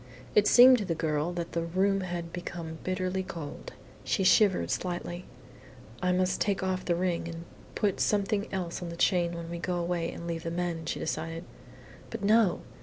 It 0.33 0.47
seemed 0.47 0.79
to 0.79 0.85
the 0.85 0.95
girl 0.95 1.31
that 1.33 1.51
the 1.51 1.61
room 1.61 2.01
had 2.01 2.33
become 2.33 2.79
bitterly 2.83 3.21
cold. 3.21 3.73
She 4.03 4.23
shivered 4.23 4.71
slightly. 4.71 5.25
"I 6.01 6.11
must 6.11 6.41
take 6.41 6.63
off 6.63 6.83
the 6.83 6.95
ring 6.95 7.27
and 7.27 7.43
put 7.75 7.99
something 7.99 8.51
else 8.51 8.81
on 8.81 8.89
the 8.89 8.95
chain 8.97 9.33
when 9.33 9.47
we 9.51 9.59
go 9.59 9.75
away 9.75 10.11
and 10.11 10.25
leave 10.25 10.41
the 10.41 10.49
men," 10.49 10.87
she 10.87 10.97
decided. 10.99 11.43
But 12.09 12.23
no! 12.23 12.61